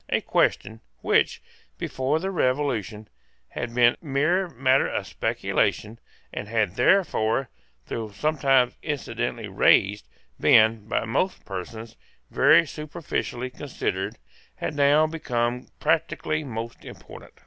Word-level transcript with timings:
A 0.09 0.19
question, 0.19 0.81
which, 1.01 1.43
before 1.77 2.19
the 2.19 2.31
Revolution, 2.31 3.07
had 3.49 3.75
been 3.75 3.95
mere 4.01 4.47
matter 4.47 4.87
of 4.87 5.05
speculation, 5.05 5.99
and 6.33 6.47
had 6.47 6.75
therefore, 6.75 7.49
though 7.85 8.09
sometimes 8.09 8.73
incidentally 8.81 9.47
raised, 9.47 10.07
been, 10.39 10.87
by 10.87 11.05
most 11.05 11.45
persons, 11.45 11.97
very 12.31 12.65
superficially 12.65 13.51
considered, 13.51 14.17
had 14.55 14.73
now 14.73 15.05
become 15.05 15.67
practically 15.79 16.43
most 16.43 16.83
important. 16.83 17.39